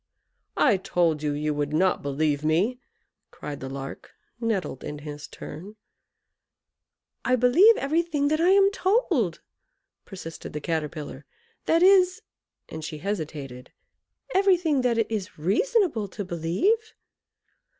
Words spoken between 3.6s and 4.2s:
Lark,